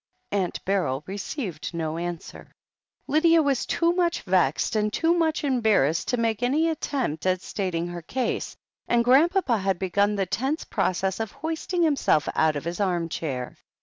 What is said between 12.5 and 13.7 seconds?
of his arm chair.